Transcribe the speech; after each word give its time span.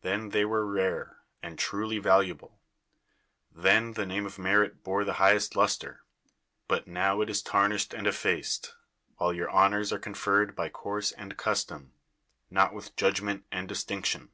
Then 0.00 0.30
they 0.30 0.46
were 0.46 0.64
rare 0.64 1.18
and 1.42 1.58
truly 1.58 1.98
valuable; 1.98 2.58
then 3.54 3.92
the 3.92 4.06
name 4.06 4.24
of 4.24 4.38
merit 4.38 4.82
bore 4.82 5.04
the 5.04 5.12
highest 5.20 5.56
luster; 5.56 6.04
but 6.68 6.86
now 6.86 7.20
it 7.20 7.28
is 7.28 7.42
tarnished 7.42 7.92
and 7.92 8.06
effaced; 8.06 8.74
while 9.18 9.34
your 9.34 9.50
hon 9.50 9.74
ors 9.74 9.92
are 9.92 9.98
conferred 9.98 10.56
by 10.56 10.70
course 10.70 11.12
and 11.12 11.36
custom, 11.36 11.92
not 12.48 12.72
with 12.72 12.96
judgment 12.96 13.44
and 13.52 13.68
distinction. 13.68 14.30